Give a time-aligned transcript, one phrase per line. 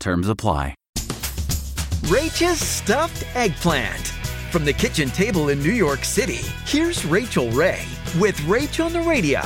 [0.00, 0.74] Terms apply.
[2.08, 4.08] Rachel's stuffed eggplant.
[4.50, 7.84] From the kitchen table in New York City, here's Rachael Ray
[8.18, 9.40] with Rachel on the radio.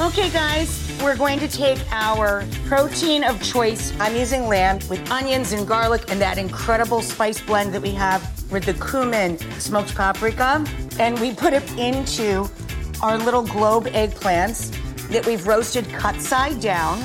[0.00, 3.98] Okay, guys, we're going to take our protein of choice.
[3.98, 8.22] I'm using lamb with onions and garlic and that incredible spice blend that we have
[8.52, 10.64] with the cumin, smoked paprika,
[10.98, 12.48] and we put it into
[13.02, 14.76] our little globe eggplants
[15.08, 17.02] that we've roasted cut side down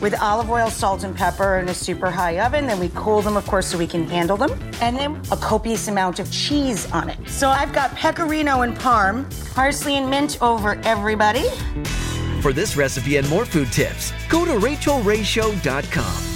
[0.00, 2.66] with olive oil, salt, and pepper in a super high oven.
[2.66, 4.50] Then we cool them, of course, so we can handle them.
[4.80, 7.18] And then a copious amount of cheese on it.
[7.28, 11.48] So I've got pecorino and parm, parsley and mint over everybody.
[12.40, 16.35] For this recipe and more food tips, go to rachaelrayshow.com.